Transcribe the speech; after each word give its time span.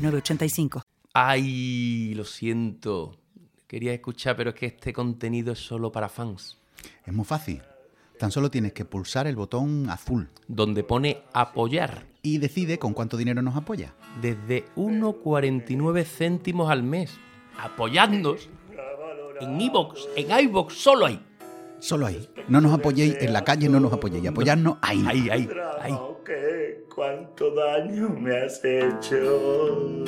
906985. 0.00 0.82
Ay, 1.12 2.14
lo 2.14 2.24
siento. 2.24 3.16
Quería 3.66 3.92
escuchar, 3.92 4.36
pero 4.36 4.50
es 4.50 4.56
que 4.56 4.66
este 4.66 4.92
contenido 4.92 5.52
es 5.52 5.58
solo 5.58 5.92
para 5.92 6.08
fans. 6.08 6.58
Es 7.04 7.12
muy 7.12 7.24
fácil. 7.24 7.62
Tan 8.18 8.30
solo 8.30 8.50
tienes 8.50 8.72
que 8.72 8.84
pulsar 8.84 9.26
el 9.26 9.34
botón 9.36 9.88
azul 9.88 10.28
Donde 10.46 10.84
pone 10.84 11.22
apoyar. 11.32 12.06
y 12.22 12.36
decide 12.38 12.78
con 12.78 12.92
cuánto 12.92 13.16
dinero 13.16 13.40
nos 13.42 13.56
apoya. 13.56 13.94
Desde 14.20 14.66
1,49 14.76 16.04
céntimos 16.04 16.70
al 16.70 16.82
mes. 16.82 17.18
Apoyadnos. 17.58 18.48
En 19.40 19.58
iVoox, 19.58 20.00
en 20.16 20.38
iVoox, 20.44 20.74
solo 20.74 21.06
ahí. 21.06 21.24
Solo 21.80 22.06
ahí. 22.06 22.28
No 22.48 22.60
nos 22.60 22.72
apoyéis 22.72 23.16
en 23.20 23.32
la 23.32 23.44
calle, 23.44 23.68
no 23.68 23.80
nos 23.80 23.92
apoyéis. 23.92 24.26
Apoyarnos 24.26 24.76
ahí. 24.82 25.04
Ahí, 25.06 25.30
ahí, 25.30 25.48
ahí. 25.80 25.98
¿Cuánto 26.94 27.54
daño 27.54 28.10
me 28.10 28.36
has 28.36 28.64
hecho? 28.64 30.04